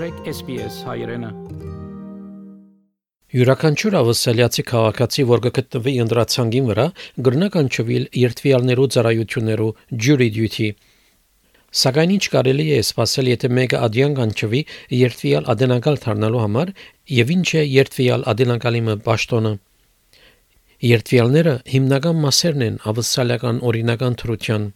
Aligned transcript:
մաղթեք 0.00 0.28
SPS 0.30 0.76
հայրենը։ 0.88 1.28
Յուրաքանչյուր 3.36 3.96
ավսալիացի 3.98 4.62
քաղաքացի, 4.70 5.24
որ 5.28 5.42
գտնվի 5.44 5.92
ընդրացանգին 6.04 6.70
վրա, 6.70 6.86
գրնական 7.26 7.68
չվիլ 7.68 8.06
երթվիալներու 8.20 8.86
ծառայություններու 8.96 9.68
jury 10.06 10.30
duty 10.38 10.70
Սակայն 11.82 12.14
ինչ 12.16 12.24
կարելի 12.32 12.66
է 12.78 12.80
սпасել, 12.86 13.30
եթե 13.34 13.52
մեկը 13.60 13.82
ադյան 13.90 14.16
կանչվի 14.22 14.62
երթվիալ 15.02 15.52
ադենակալ 15.52 16.02
դառնալու 16.06 16.42
համար 16.46 16.74
եւ 17.20 17.36
ինչ 17.36 17.48
է 17.60 17.68
երթվիալ 17.76 18.28
ադենակալի 18.32 18.84
մը 18.88 18.98
պաշտոնը։ 19.04 19.54
Երթվիալները 20.96 21.56
հիմնական 21.76 22.24
մասերն 22.24 22.68
են 22.70 22.84
ավսալական 22.94 23.64
օրինական 23.68 24.22
թրության 24.24 24.70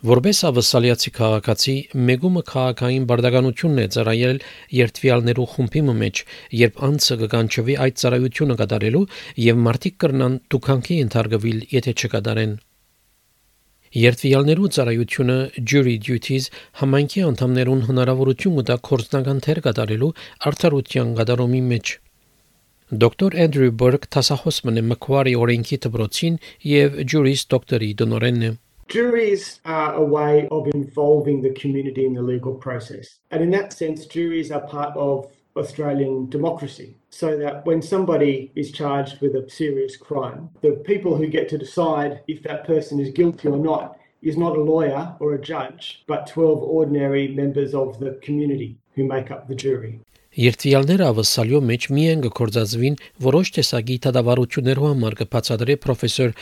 Որպես 0.00 0.38
ավսալիացի 0.48 1.10
քաղաքացի 1.12 1.72
մեգումը 2.08 2.42
քաղաքային 2.50 3.02
բարդականությունն 3.08 3.80
է 3.80 3.82
ծառայել 3.96 4.38
երթվյալներու 4.76 5.44
խումբի 5.54 5.82
մեջ, 5.98 6.22
երբ 6.56 6.78
անձը 6.86 7.16
կկանչվի 7.22 7.74
այդ 7.84 7.98
ծառայությունը 8.00 8.56
կատարելու 8.60 9.02
եւ 9.46 9.60
մարդիկ 9.66 9.98
կրնան 10.04 10.38
դուքանքի 10.54 10.96
ընթարգվել, 11.04 11.58
եթե 11.74 11.94
չկատարեն։ 12.00 12.54
Երթվյալներու 14.00 14.70
ծառայությունը 14.78 15.36
jury 15.68 15.94
duties 16.08 16.48
համայնքի 16.80 17.26
անդամներուն 17.28 17.84
հնարավորություն 17.90 18.56
կտա 18.62 18.78
կորցնական 18.88 19.44
թեր 19.44 19.62
կատարելու 19.68 20.10
արդարության 20.48 21.12
կատարումի 21.20 21.62
մեջ։ 21.74 21.94
Դոկտոր 23.04 23.38
Էնդրյու 23.44 23.76
Բերգ 23.84 24.08
տասախոս 24.16 24.64
մնե 24.64 24.88
Macquarie 24.94 25.36
օրենքի 25.44 25.82
դպրոցին 25.84 26.42
եւ 26.72 27.00
Juris 27.04 27.46
դոկտորի 27.52 27.92
դոնորենն 28.00 28.48
է։ 28.48 28.52
Juries 28.90 29.60
are 29.64 29.94
a 29.94 30.04
way 30.04 30.48
of 30.50 30.66
involving 30.74 31.40
the 31.40 31.54
community 31.54 32.06
in 32.06 32.12
the 32.12 32.22
legal 32.22 32.56
process. 32.56 33.20
And 33.30 33.40
in 33.40 33.50
that 33.50 33.72
sense, 33.72 34.04
juries 34.04 34.50
are 34.50 34.66
part 34.66 34.96
of 34.96 35.30
Australian 35.56 36.28
democracy. 36.28 36.96
So 37.08 37.38
that 37.38 37.64
when 37.64 37.82
somebody 37.82 38.50
is 38.56 38.72
charged 38.72 39.20
with 39.20 39.36
a 39.36 39.48
serious 39.48 39.96
crime, 39.96 40.50
the 40.60 40.72
people 40.84 41.16
who 41.16 41.28
get 41.28 41.48
to 41.50 41.58
decide 41.58 42.22
if 42.26 42.42
that 42.42 42.66
person 42.66 42.98
is 42.98 43.12
guilty 43.12 43.46
or 43.46 43.58
not 43.58 43.96
is 44.22 44.36
not 44.36 44.56
a 44.56 44.60
lawyer 44.60 45.14
or 45.20 45.34
a 45.34 45.40
judge, 45.40 46.02
but 46.08 46.26
12 46.26 46.60
ordinary 46.60 47.28
members 47.28 47.76
of 47.76 48.00
the 48.00 48.18
community 48.22 48.76
who 48.96 49.04
make 49.04 49.30
up 49.30 49.46
the 49.46 49.54
jury. 49.54 50.00
Երթվյալները 50.38 51.06
ավսալյո 51.10 51.58
մեջ 51.66 51.84
միայն 51.90 52.20
գործածվին 52.22 52.96
որոշ 53.24 53.48
տեսակի 53.56 53.96
դատավարություններով 54.04 54.84
համար 54.86 55.16
կբացատրի 55.20 55.74
պրոֆեսոր 55.82 56.34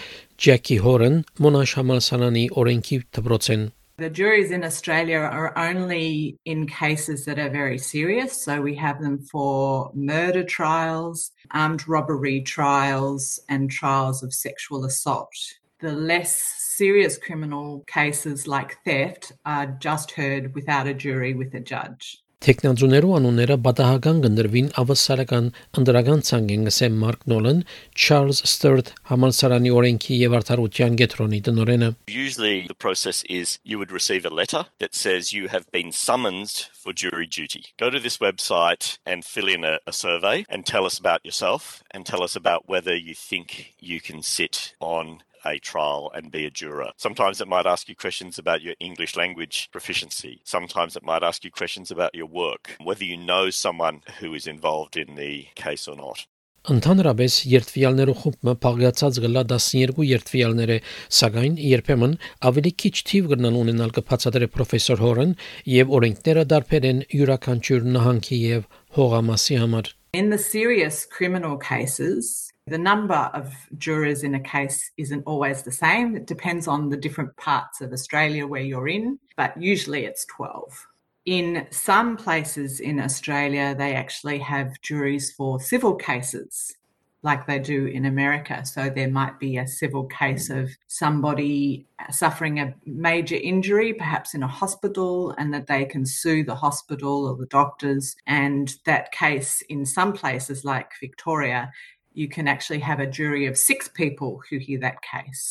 Ջեկի 0.44 0.76
Հորեն 0.84 1.16
Մոնաշ 1.40 1.72
համալսարանի 1.78 2.42
օրենքի 2.62 2.98
դպրոցեն 3.16 3.64
The 3.98 4.10
juries 4.10 4.50
in 4.50 4.62
Australia 4.62 5.18
are 5.18 5.56
only 5.56 6.36
in 6.44 6.66
cases 6.66 7.24
that 7.24 7.38
are 7.38 7.48
very 7.48 7.78
serious. 7.78 8.44
So 8.44 8.60
we 8.60 8.76
have 8.76 9.00
them 9.00 9.18
for 9.32 9.90
murder 9.94 10.44
trials, 10.44 11.32
armed 11.50 11.88
robbery 11.88 12.42
trials, 12.42 13.40
and 13.48 13.68
trials 13.70 14.22
of 14.22 14.32
sexual 14.32 14.84
assault. 14.84 15.34
The 15.80 15.92
less 15.92 16.36
serious 16.76 17.18
criminal 17.18 17.84
cases 17.88 18.46
like 18.46 18.78
theft 18.84 19.32
are 19.44 19.66
just 19.66 20.12
heard 20.12 20.54
without 20.54 20.86
a 20.86 20.94
jury 20.94 21.34
with 21.34 21.54
a 21.54 21.60
judge. 21.60 22.22
Տեխնազուներու 22.38 23.14
անունները 23.16 23.54
պատահական 23.64 24.18
գնդրվին 24.24 24.68
ավասարական 24.80 25.46
ընդրական 25.80 26.20
ցանգեն 26.28 26.68
գսեմ 26.68 26.98
Մարկ 27.02 27.24
Նոլան, 27.32 27.62
Charles 28.02 28.42
Sturt 28.50 28.92
համալսարանի 29.10 29.72
օրենքի 29.74 30.18
եւ 30.20 30.36
արդարության 30.38 30.98
գետրոնի 31.00 31.40
տնօրենը։ 31.48 31.88
Usually 32.06 32.60
the 32.68 32.78
process 32.86 33.24
is 33.26 33.58
you 33.64 33.80
would 33.82 33.90
receive 33.90 34.24
a 34.24 34.34
letter 34.40 34.66
that 34.78 34.94
says 34.94 35.32
you 35.34 35.48
have 35.48 35.66
been 35.72 35.90
summoned 35.90 36.54
for 36.72 36.92
jury 36.92 37.26
duty. 37.26 37.64
Go 37.76 37.90
to 37.90 37.98
this 37.98 38.18
website 38.18 38.98
and 39.04 39.24
fill 39.24 39.48
in 39.48 39.64
a, 39.64 39.80
a 39.84 39.92
survey 39.92 40.46
and 40.48 40.64
tell 40.64 40.86
us 40.86 40.96
about 40.96 41.26
yourself 41.26 41.82
and 41.90 42.06
tell 42.06 42.22
us 42.22 42.36
about 42.36 42.68
whether 42.68 42.94
you 42.94 43.16
think 43.16 43.74
you 43.80 44.00
can 44.00 44.22
sit 44.22 44.74
on 44.78 45.24
a 45.44 45.58
trial 45.58 46.10
and 46.14 46.30
be 46.30 46.44
a 46.46 46.50
juror. 46.50 46.90
Sometimes 46.96 47.40
it 47.40 47.48
might 47.48 47.66
ask 47.66 47.88
you 47.88 47.96
questions 47.96 48.38
about 48.38 48.62
your 48.62 48.74
English 48.80 49.16
language 49.16 49.68
proficiency. 49.72 50.40
Sometimes 50.44 50.96
it 50.96 51.04
might 51.04 51.22
ask 51.22 51.44
you 51.44 51.50
questions 51.50 51.90
about 51.90 52.14
your 52.14 52.26
work, 52.26 52.76
whether 52.82 53.04
you 53.04 53.16
know 53.16 53.50
someone 53.50 54.02
who 54.20 54.34
is 54.34 54.46
involved 54.46 54.96
in 54.96 55.14
the 55.14 55.46
case 55.54 55.88
or 55.88 55.96
not. 55.96 56.26
Ընդհանրապես 56.68 57.34
երթվյալներու 57.48 58.14
խումբը 58.20 58.52
փաղկացած 58.64 59.18
գլա 59.24 59.42
12 59.52 60.02
երթվյալներ 60.04 60.72
է, 60.74 60.76
սակայն 61.18 61.54
երբեմն 61.64 62.16
ավելի 62.50 62.72
քիչ 62.82 62.92
թիվ 63.10 63.30
կգնան 63.30 63.56
ունենալ 63.62 63.94
կփածադրե 63.96 64.48
պրոֆեսոր 64.56 65.02
Հորեն 65.04 65.32
եւ 65.78 65.94
օրենքները 65.98 66.44
դարբեր 66.52 66.88
են 66.90 67.00
յուրաքանչյուր 67.14 67.88
նահանգի 67.94 68.40
եւ 68.42 68.68
հողամասի 68.98 69.58
համար։ 69.62 69.94
In 70.12 70.30
the 70.30 70.38
serious 70.38 71.06
criminal 71.06 71.56
cases, 71.56 72.47
The 72.68 72.78
number 72.78 73.30
of 73.34 73.54
jurors 73.76 74.22
in 74.22 74.34
a 74.34 74.40
case 74.40 74.90
isn't 74.96 75.24
always 75.26 75.62
the 75.62 75.72
same. 75.72 76.16
It 76.16 76.26
depends 76.26 76.68
on 76.68 76.88
the 76.88 76.96
different 76.96 77.36
parts 77.36 77.80
of 77.80 77.92
Australia 77.92 78.46
where 78.46 78.62
you're 78.62 78.88
in, 78.88 79.18
but 79.36 79.60
usually 79.60 80.04
it's 80.04 80.24
12. 80.26 80.86
In 81.24 81.66
some 81.70 82.16
places 82.16 82.80
in 82.80 83.00
Australia, 83.00 83.74
they 83.76 83.94
actually 83.94 84.38
have 84.38 84.80
juries 84.80 85.32
for 85.32 85.60
civil 85.60 85.94
cases 85.94 86.74
like 87.22 87.46
they 87.46 87.58
do 87.58 87.86
in 87.86 88.04
America. 88.06 88.64
So 88.64 88.88
there 88.88 89.10
might 89.10 89.38
be 89.40 89.56
a 89.56 89.66
civil 89.66 90.04
case 90.04 90.48
mm. 90.48 90.62
of 90.62 90.70
somebody 90.86 91.86
suffering 92.10 92.60
a 92.60 92.74
major 92.86 93.34
injury, 93.34 93.92
perhaps 93.92 94.34
in 94.34 94.42
a 94.42 94.48
hospital, 94.48 95.34
and 95.36 95.52
that 95.52 95.66
they 95.66 95.84
can 95.84 96.06
sue 96.06 96.44
the 96.44 96.54
hospital 96.54 97.26
or 97.26 97.36
the 97.36 97.46
doctors. 97.46 98.14
And 98.26 98.72
that 98.84 99.10
case, 99.10 99.62
in 99.68 99.84
some 99.84 100.12
places 100.12 100.64
like 100.64 100.92
Victoria, 101.00 101.72
you 102.20 102.28
can 102.34 102.46
actually 102.54 102.82
have 102.90 103.00
a 103.00 103.08
jury 103.18 103.44
of 103.50 103.54
6 103.56 103.88
people 104.00 104.40
who 104.46 104.58
hear 104.66 104.78
that 104.86 104.98
case. 105.12 105.42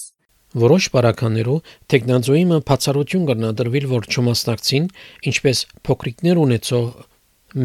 Որոշ 0.55 0.85
բարականերով 0.93 1.57
տեխնազոյիմը 1.91 2.57
բացառություն 2.67 3.25
կրնադրվել, 3.29 3.85
որ 3.91 4.05
չմասնակցին, 4.13 4.85
ինչպես 5.31 5.57
փոքրիկներ 5.87 6.39
ունեցող 6.43 6.85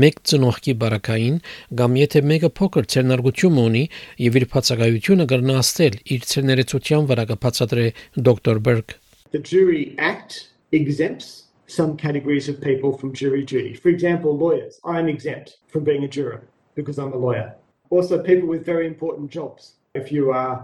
մեկ 0.03 0.19
ծնողքի 0.31 0.75
բարակային 0.83 1.39
կամ 1.79 1.97
եթե 2.01 2.23
մեկը 2.31 2.51
փոքր 2.59 2.89
ցերնարգություն 2.95 3.61
ունի 3.63 3.85
եւ 4.27 4.39
իր 4.41 4.47
բացակայությունը 4.53 5.27
կրնաստել 5.33 5.97
իր 6.17 6.27
ցերներեցության 6.33 7.09
վրա 7.13 7.25
կբացատրե 7.33 7.87
դոկտոր 8.29 8.61
Բերգ 8.67 8.99
The 9.33 9.43
jury 9.53 9.95
act 9.99 10.51
exempts 10.73 11.49
some 11.67 11.97
categories 11.97 12.49
of 12.49 12.61
people 12.61 12.93
from 12.99 13.15
jury 13.15 13.45
duty. 13.45 13.75
For 13.75 13.89
example, 13.89 14.37
lawyers. 14.37 14.79
I'm 14.84 15.09
exempt 15.09 15.57
from 15.69 15.84
being 15.84 16.05
a 16.05 16.09
juror 16.09 16.43
because 16.75 16.99
I'm 16.99 17.13
a 17.13 17.17
lawyer. 17.17 17.55
Also, 17.97 18.16
people 18.22 18.48
with 18.48 18.64
very 18.64 18.86
important 18.86 19.30
jobs. 19.30 19.62
If 19.94 20.10
you 20.10 20.30
are 20.32 20.54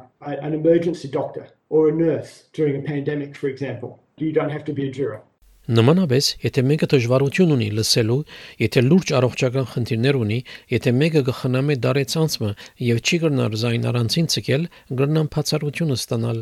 an 0.44 0.54
emergency 0.54 1.08
doctor 1.08 1.44
or 1.68 1.90
a 1.90 1.92
nurse 1.92 2.30
during 2.54 2.74
a 2.76 2.84
pandemic, 2.92 3.36
for 3.36 3.48
example, 3.48 3.90
you 4.16 4.32
don't 4.32 4.48
have 4.48 4.64
to 4.64 4.72
be 4.78 4.84
a 4.88 4.92
juror. 4.98 5.20
Նմանապես, 5.68 6.28
եթե 6.40 6.62
մեկը 6.68 6.86
դժվարություն 6.92 7.50
ունի 7.56 7.66
լսելու, 7.76 8.16
եթե 8.64 8.82
լուրջ 8.86 9.12
առողջական 9.18 9.66
խնդիրներ 9.72 10.18
ունի, 10.22 10.38
եթե 10.72 10.94
մեկը 11.00 11.22
կխնամի 11.26 11.76
դարեցանցը 11.84 12.52
եւ 12.86 13.02
չի 13.04 13.20
կրնար 13.24 13.58
զայն 13.64 13.84
առանցին 13.92 14.30
ցկել, 14.34 14.64
կրնան 15.02 15.30
բացառությունը 15.36 16.00
ստանալ։ 16.00 16.40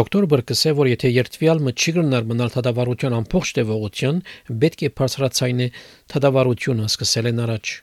Դոկտոր 0.00 0.28
Բրկսը 0.34 0.76
որ 0.84 0.92
եթե 0.92 1.14
երթվյալ 1.14 1.64
մը 1.64 1.76
չի 1.80 1.96
կրնար 1.96 2.28
մնալ 2.28 2.54
թադավարության 2.58 3.18
ամբողջ 3.22 3.56
տևողության, 3.56 4.22
պետք 4.60 4.84
է 4.84 4.94
բարձրացայինը 5.00 5.72
թադավարությունը 6.12 6.92
սկսել 6.92 7.32
են 7.32 7.44
առաջ։ 7.48 7.74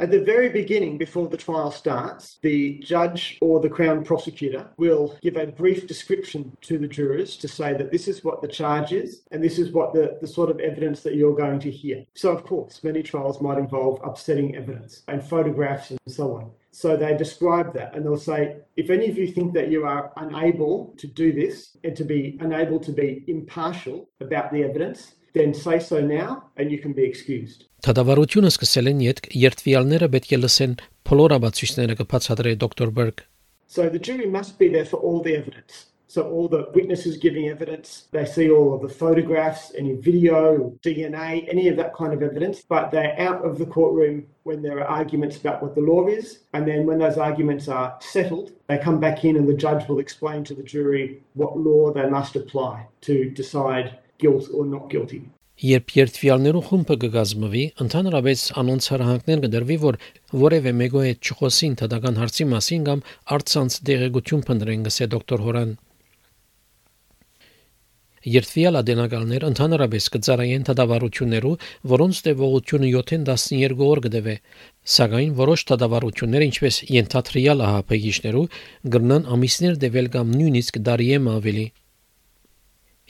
At 0.00 0.10
the 0.10 0.24
very 0.24 0.48
beginning, 0.48 0.96
before 0.96 1.28
the 1.28 1.36
trial 1.36 1.70
starts, 1.70 2.38
the 2.40 2.78
judge 2.78 3.36
or 3.42 3.60
the 3.60 3.68
Crown 3.68 4.02
prosecutor 4.02 4.70
will 4.78 5.18
give 5.20 5.36
a 5.36 5.48
brief 5.48 5.86
description 5.86 6.56
to 6.62 6.78
the 6.78 6.88
jurors 6.88 7.36
to 7.36 7.46
say 7.46 7.74
that 7.74 7.92
this 7.92 8.08
is 8.08 8.24
what 8.24 8.40
the 8.40 8.48
charge 8.48 8.92
is 8.92 9.24
and 9.30 9.44
this 9.44 9.58
is 9.58 9.72
what 9.72 9.92
the, 9.92 10.16
the 10.22 10.26
sort 10.26 10.48
of 10.48 10.58
evidence 10.58 11.02
that 11.02 11.16
you're 11.16 11.36
going 11.36 11.60
to 11.60 11.70
hear. 11.70 12.06
So, 12.14 12.30
of 12.30 12.44
course, 12.44 12.82
many 12.82 13.02
trials 13.02 13.42
might 13.42 13.58
involve 13.58 14.00
upsetting 14.02 14.56
evidence 14.56 15.02
and 15.06 15.22
photographs 15.22 15.90
and 15.90 16.00
so 16.06 16.34
on. 16.34 16.50
So 16.70 16.96
they 16.96 17.14
describe 17.14 17.74
that 17.74 17.94
and 17.94 18.02
they'll 18.02 18.16
say, 18.16 18.56
if 18.76 18.88
any 18.88 19.10
of 19.10 19.18
you 19.18 19.26
think 19.26 19.52
that 19.52 19.70
you 19.70 19.84
are 19.84 20.14
unable 20.16 20.94
to 20.96 21.06
do 21.08 21.30
this 21.30 21.76
and 21.84 21.94
to 21.96 22.04
be 22.04 22.38
unable 22.40 22.80
to 22.80 22.92
be 22.92 23.22
impartial 23.26 24.08
about 24.20 24.50
the 24.50 24.62
evidence, 24.62 25.16
then 25.33 25.53
say 25.53 25.79
so 25.79 25.99
now 25.99 26.45
and 26.57 26.71
you 26.71 26.79
can 26.79 26.93
be 26.93 27.03
excused. 27.03 27.65
Թադավարությունը 27.85 28.49
սկսել 28.49 28.91
են 28.91 29.01
յետք 29.05 29.27
երթվյալները 29.45 30.07
պետք 30.15 30.31
է 30.35 30.39
լսեն 30.43 30.77
փոլորաբացույցները 31.09 31.97
կբացատրե 32.01 32.53
դոկտոր 32.63 32.93
Բերգ 32.99 33.25
So 33.67 33.89
the 33.89 33.99
jury 33.99 34.27
must 34.27 34.57
be 34.57 34.69
there 34.69 34.85
for 34.85 34.97
all 34.97 35.21
the 35.21 35.35
evidence. 35.35 35.87
So 36.07 36.23
all 36.31 36.47
the 36.47 36.69
witnesses 36.73 37.17
giving 37.17 37.49
evidence, 37.49 38.05
they 38.11 38.25
see 38.25 38.49
all 38.49 38.73
of 38.73 38.81
the 38.81 38.87
photographs, 38.87 39.73
any 39.77 39.95
video, 39.95 40.71
DNA, 40.81 41.45
any 41.49 41.67
of 41.67 41.75
that 41.77 41.93
kind 41.93 42.13
of 42.13 42.23
evidence, 42.23 42.61
but 42.61 42.89
they're 42.89 43.19
out 43.19 43.43
of 43.43 43.57
the 43.57 43.65
courtroom 43.65 44.25
when 44.43 44.61
there 44.61 44.79
are 44.79 44.87
arguments 44.87 45.35
about 45.35 45.61
what 45.61 45.75
the 45.75 45.81
law 45.81 46.07
is. 46.07 46.39
And 46.53 46.65
then 46.65 46.85
when 46.85 46.99
those 46.99 47.17
arguments 47.17 47.67
are 47.67 47.97
settled, 47.99 48.53
they 48.67 48.77
come 48.77 48.99
back 48.99 49.25
in 49.25 49.35
and 49.35 49.49
the 49.49 49.53
judge 49.53 49.89
will 49.89 49.99
explain 49.99 50.45
to 50.45 50.53
the 50.53 50.63
jury 50.63 51.21
what 51.33 51.57
law 51.57 51.91
they 51.91 52.07
must 52.09 52.37
apply 52.37 52.87
to 53.01 53.29
decide 53.31 53.97
guilt 54.22 54.50
or 54.52 54.64
not 54.66 54.88
guilty. 54.92 55.22
Երբ 55.60 55.90
երթվյալներու 55.92 56.60
խումբը 56.70 56.94
կգազմվի, 57.02 57.62
ընդհանրապես 57.84 58.44
անոնց 58.62 58.86
հրահանգներ 58.94 59.40
կդրվի, 59.44 59.76
որ 59.82 59.98
որևէ 60.42 60.72
մեկու 60.78 61.02
հետ 61.04 61.28
չխոսին 61.28 61.74
թդական 61.80 62.20
հարցի 62.20 62.46
մասին 62.52 62.86
կամ 62.86 63.02
արցանց 63.36 63.76
դեղեցություն 63.90 64.44
փնտրեն, 64.48 64.86
գսե 64.88 65.08
դոկտոր 65.14 65.44
Հորան։ 65.44 65.74
Երթվյալ 68.20 68.76
ադենագալներ 68.80 69.44
ընդհանրապես 69.50 70.08
կծարայեն 70.14 70.64
դատավարություններու, 70.68 71.52
որոնց 71.92 72.18
տևողությունը 72.26 72.90
7-ին 72.94 73.28
12 73.28 73.84
օր 73.90 74.02
կդեվե, 74.06 74.34
սակայն 74.96 75.36
որոշ 75.40 75.64
դատավարություններ, 75.70 76.46
ինչպես 76.50 76.80
ենթադրյալ 77.00 77.64
ահապեգիչներու, 77.68 78.46
կգնան 78.96 79.28
ամիսներ 79.36 79.80
դեվել 79.84 80.10
կամ 80.16 80.34
նույնիսկ 80.40 80.80
դարիեմ 80.88 81.32
ավելի։ 81.36 81.66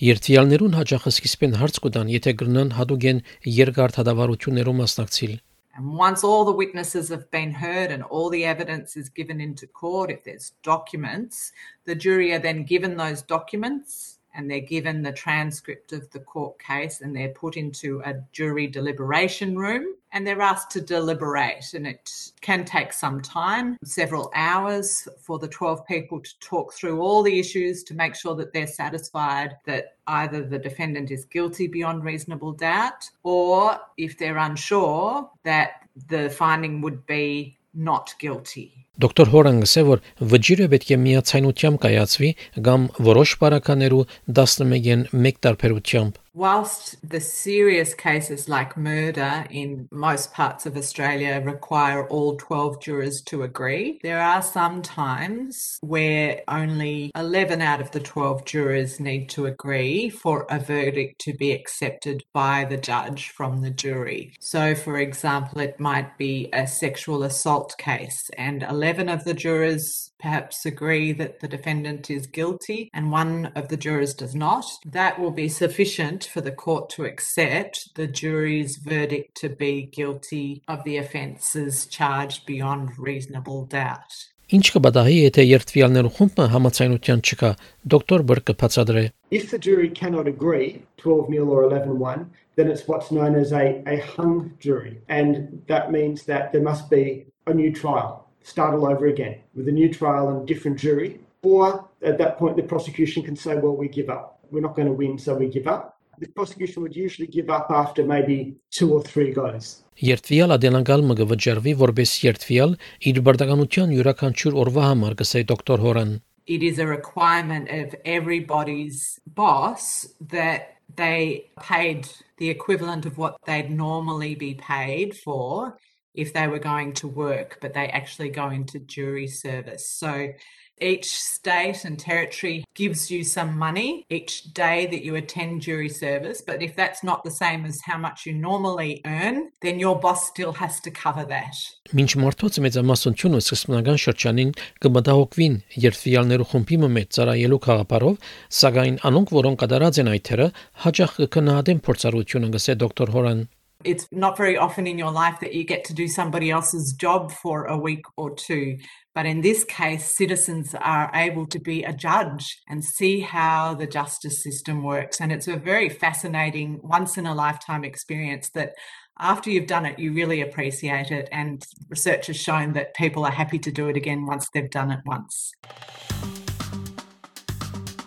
Երթվյալներուն 0.01 0.77
հաջախ 0.79 1.07
սկիզբեն 1.11 1.55
հարց 1.61 1.79
կտան, 1.85 2.11
եթե 2.15 2.33
կգնան 2.41 2.71
հadogen 2.73 3.19
երկար 3.45 3.93
դատավարություններու 3.99 4.73
մասնակցիլ։ 4.79 5.35
And 5.77 5.93
once 5.97 6.25
all 6.25 6.47
the 6.47 6.57
witnesses 6.57 7.11
have 7.11 7.31
been 7.31 7.53
heard 7.53 7.93
and 7.93 8.03
all 8.05 8.31
the 8.31 8.45
evidence 8.45 8.97
is 8.97 9.11
given 9.11 9.41
into 9.41 9.67
court, 9.67 10.11
if 10.11 10.25
there's 10.25 10.53
documents, 10.63 11.53
the 11.85 11.95
jury 11.95 12.33
are 12.33 12.39
then 12.39 12.65
given 12.65 12.97
those 12.97 13.21
documents 13.21 14.20
and 14.35 14.51
they're 14.51 14.61
given 14.61 15.03
the 15.03 15.13
transcript 15.13 15.93
of 15.93 16.11
the 16.11 16.21
court 16.21 16.59
case 16.59 17.01
and 17.01 17.15
they're 17.15 17.31
put 17.31 17.57
into 17.57 18.01
a 18.05 18.15
jury 18.33 18.67
deliberation 18.67 19.57
room 19.57 19.95
and 20.13 20.27
they're 20.27 20.41
asked 20.41 20.71
to 20.71 20.81
deliberate 20.81 21.73
and 21.75 21.87
it 21.87 22.33
can 22.41 22.65
take 22.65 22.93
some 22.93 23.21
time 23.21 23.77
several 23.85 24.31
hours 24.35 25.07
for 25.21 25.39
the 25.39 25.49
12 25.49 25.87
people 25.87 26.21
to 26.21 26.39
talk 26.41 26.73
through 26.73 27.01
all 27.01 27.23
the 27.23 27.39
issues 27.39 27.83
to 27.85 27.95
make 27.95 28.15
sure 28.15 28.35
that 28.35 28.53
they're 28.53 28.67
satisfied 28.67 29.57
that 29.67 29.97
either 30.09 30.43
the 30.43 30.59
defendant 30.59 31.11
is 31.11 31.25
guilty 31.25 31.67
beyond 31.67 32.05
reasonable 32.05 32.53
doubt 32.53 33.09
or 33.23 33.79
if 33.97 34.19
they're 34.19 34.39
unsure 34.39 35.29
that 35.45 35.89
the 36.09 36.31
finding 36.31 36.81
would 36.81 37.05
be 37.07 37.57
not 37.75 38.17
guilty. 38.21 38.69
Դոկտոր 39.01 39.31
Հորան 39.33 39.61
գսե 39.65 39.83
որ 39.89 40.01
վճիրը 40.31 40.67
պետք 40.73 40.91
է 40.93 40.97
միացայնությամբ 41.01 41.79
կայացվի 41.85 42.31
կամ 42.67 42.83
որոշ 43.07 43.31
բարականերու 43.41 44.01
11-ին 44.41 45.05
մեկ 45.25 45.39
տարբերությամբ 45.47 46.19
Whilst 46.41 46.97
the 47.07 47.21
serious 47.21 47.93
cases 47.93 48.49
like 48.49 48.75
murder 48.75 49.45
in 49.51 49.91
most 49.93 50.33
parts 50.33 50.65
of 50.65 50.75
Australia 50.75 51.43
require 51.45 52.09
all 52.09 52.39
12 52.39 52.81
jurors 52.81 53.21
to 53.27 53.43
agree, 53.43 54.01
there 54.03 54.23
are 54.23 54.41
some 54.41 54.81
times 54.81 55.77
where 55.83 56.41
only 56.49 57.11
11 57.15 57.61
out 57.61 57.83
of 57.83 57.91
the 57.91 58.01
12 58.01 58.47
jurors 58.47 58.99
need 58.99 59.29
to 59.29 59.45
agree 59.45 60.09
for 60.09 60.47
a 60.49 60.59
verdict 60.59 61.21
to 61.21 61.35
be 61.35 61.53
accepted 61.53 62.25
by 62.33 62.65
the 62.65 62.79
judge 62.79 63.29
from 63.29 63.61
the 63.61 63.71
jury. 63.71 64.33
So, 64.41 64.75
for 64.75 64.97
example, 64.97 65.61
it 65.61 65.79
might 65.79 66.17
be 66.17 66.49
a 66.55 66.67
sexual 66.67 67.23
assault 67.23 67.77
case, 67.77 68.31
and 68.39 68.63
11 68.63 69.11
of 69.11 69.25
the 69.25 69.35
jurors 69.35 70.11
perhaps 70.19 70.65
agree 70.65 71.13
that 71.13 71.41
the 71.41 71.49
defendant 71.49 72.11
is 72.11 72.27
guilty 72.27 72.91
and 72.93 73.11
one 73.11 73.47
of 73.57 73.69
the 73.69 73.77
jurors 73.77 74.15
does 74.15 74.35
not. 74.35 74.65
That 74.85 75.19
will 75.19 75.31
be 75.31 75.49
sufficient 75.49 76.30
for 76.30 76.42
the 76.42 76.52
court 76.52 76.90
to 76.92 77.06
accept 77.06 77.96
the 77.96 78.08
jury's 78.08 78.78
verdict 78.78 79.36
to 79.42 79.50
be 79.50 79.84
guilty 79.84 80.62
of 80.68 80.84
the 80.84 80.98
offences 80.98 81.86
charged 81.86 82.46
beyond 82.46 82.98
reasonable 82.98 83.66
doubt. 83.66 84.14
Ինչ 84.54 84.68
կբադահի 84.76 85.14
եթե 85.18 85.44
երթվյալներու 85.50 86.10
խումբը 86.16 86.46
համացայնության 86.54 87.22
չկա, 87.26 87.50
դոկտոր 87.94 88.24
Բրկը 88.30 88.54
բացադրե։ 88.62 89.04
If 89.32 89.50
the 89.50 89.58
jury 89.58 89.90
cannot 89.90 90.28
agree 90.28 90.84
12 90.98 91.32
0 91.34 91.48
or 91.50 91.64
11 91.64 91.98
1, 91.98 92.30
then 92.56 92.70
it's 92.70 92.88
what's 92.88 93.10
known 93.10 93.34
as 93.36 93.52
a, 93.52 93.82
a 93.88 93.98
hung 94.14 94.54
jury. 94.60 95.02
And 95.10 95.64
that 95.68 95.92
means 95.92 96.26
that 96.26 96.52
there 96.52 96.62
must 96.62 96.92
be 96.92 97.26
a 97.48 97.54
new 97.56 97.72
trial, 97.74 98.30
start 98.44 98.76
all 98.76 98.86
over 98.86 99.08
again 99.08 99.42
with 99.56 99.68
a 99.68 99.72
new 99.72 99.92
trial 99.92 100.30
and 100.30 100.48
different 100.48 100.78
jury. 100.78 101.20
Or 101.42 101.90
at 102.04 102.20
that 102.20 102.38
point, 102.38 102.56
the 102.56 102.64
prosecution 102.64 103.24
can 103.24 103.36
say, 103.36 103.56
well, 103.56 103.76
we 103.76 103.88
give 103.88 104.10
up. 104.10 104.40
We're 104.52 104.62
not 104.62 104.76
going 104.76 104.88
to 104.88 104.94
win, 104.94 105.18
so 105.18 105.36
we 105.36 105.48
give 105.48 105.68
up. 105.68 105.98
the 106.20 106.28
prosecution 106.28 106.82
would 106.84 106.96
usually 106.96 107.28
give 107.28 107.50
up 107.50 107.68
after 107.70 108.06
maybe 108.06 108.56
two 108.72 108.94
or 108.94 109.02
three 109.04 109.32
goes. 109.32 109.82
Երթվյալ 109.96 110.52
ադենագալ 110.58 111.04
մը 111.08 111.16
գվճարվի 111.22 111.74
որպես 111.80 112.14
երթվյալ 112.26 112.74
իր 113.12 113.20
բարձականության 113.28 113.94
յուրաքանչյուր 113.96 114.58
օրվա 114.64 114.88
համար 114.92 115.14
գսե 115.22 115.44
դոկտոր 115.52 115.86
Հորան 115.88 116.16
It 116.48 116.62
is 116.62 116.78
a 116.78 116.86
requirement 116.86 117.72
of 117.72 117.96
everybody's 118.06 119.20
boss 119.26 120.06
that 120.30 120.76
they 120.96 121.50
paid 121.60 122.08
the 122.38 122.50
equivalent 122.50 123.08
of 123.08 123.18
what 123.18 123.38
they'd 123.48 123.72
normally 123.72 124.36
be 124.36 124.54
paid 124.54 125.18
for 125.18 125.78
if 126.14 126.34
they 126.34 126.48
were 126.48 126.60
going 126.60 126.94
to 126.94 127.08
work, 127.08 127.58
but 127.62 127.74
they 127.74 127.88
actually 127.88 128.30
go 128.30 128.50
into 128.50 128.80
jury 128.80 129.28
service. 129.28 129.90
So 129.90 130.34
each 130.81 131.09
state 131.21 131.85
and 131.85 131.99
territory 131.99 132.65
gives 132.75 133.11
you 133.11 133.23
some 133.25 133.57
money 133.59 134.05
each 134.11 134.53
day 134.55 134.87
that 134.87 135.05
you 135.05 135.17
attend 135.17 135.61
jury 135.61 135.89
service, 135.89 136.41
but 136.41 136.63
if 136.63 136.75
that's 136.77 137.03
not 137.03 137.25
the 137.25 137.31
same 137.31 137.65
as 137.65 137.81
how 137.85 137.99
much 137.99 138.27
you 138.27 138.33
normally 138.33 139.01
earn, 139.07 139.51
then 139.63 139.79
your 139.79 139.99
boss 139.99 140.29
still 140.29 140.53
has 140.53 140.81
to 140.81 140.91
cover 140.91 141.25
that. 141.25 141.55
Մինչ 141.91 142.11
մարդոց 142.23 142.61
մեծամասնությունը 142.65 143.41
սկզբնական 143.43 143.97
շրջանին 144.05 144.53
կմտահոգվին 144.85 145.57
երթվյալներու 145.85 146.49
խումբի 146.53 146.79
մեջ 146.97 147.09
ծառայելու 147.17 147.63
խաղապարով, 147.67 148.29
սակայն 148.61 149.01
անոնք, 149.11 149.33
որոնք 149.41 149.65
կդարած 149.65 150.03
են 150.05 150.13
այդ 150.15 150.27
թերը, 150.31 150.51
հաջող 150.85 151.17
կքննադեն 151.21 151.83
փորձառությունը, 151.89 152.53
գսե 152.57 152.77
դոկտոր 152.85 153.15
Հորան 153.17 153.43
it's 153.86 154.08
not 154.12 154.36
very 154.36 154.58
often 154.58 154.88
in 154.88 154.98
your 154.98 155.12
life 155.12 155.40
that 155.40 155.54
you 155.54 155.64
get 155.64 155.84
to 155.86 155.94
do 155.94 156.08
somebody 156.08 156.50
else's 156.50 156.94
job 156.94 157.32
for 157.32 157.66
a 157.66 157.78
week 157.78 158.04
or 158.18 158.34
two. 158.34 158.78
But 159.14 159.26
in 159.26 159.42
this 159.42 159.64
case, 159.64 160.16
citizens 160.16 160.76
are 160.76 161.12
able 161.14 161.46
to 161.48 161.60
be 161.60 161.84
a 161.84 161.94
judge 161.94 162.60
and 162.68 162.84
see 162.84 163.22
how 163.22 163.76
the 163.76 163.86
justice 163.86 164.42
system 164.42 164.84
works. 164.84 165.22
And 165.22 165.32
it's 165.32 165.48
a 165.48 165.56
very 165.56 165.90
fascinating, 165.90 166.80
once 166.84 167.18
in 167.18 167.28
a 167.28 167.36
lifetime 167.36 167.84
experience 167.84 168.50
that 168.56 168.74
after 169.20 169.50
you've 169.50 169.68
done 169.68 169.86
it, 169.86 170.00
you 170.00 170.14
really 170.14 170.42
appreciate 170.42 171.12
it. 171.12 171.30
And 171.32 171.64
research 171.88 172.28
has 172.28 172.38
shown 172.38 172.74
that 172.74 172.96
people 172.96 173.24
are 173.24 173.32
happy 173.32 173.60
to 173.60 173.72
do 173.72 173.88
it 173.88 173.96
again 173.96 174.26
once 174.26 174.50
they've 174.54 174.70
done 174.70 174.92
it 174.92 175.00
once. 175.06 175.54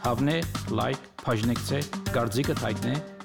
Հավնե, 0.08 0.36
լայք, 0.72 1.00
բաժնեկցե, 1.26 1.78
դարձիկը 2.14 2.54
թայտնե, 2.60 3.11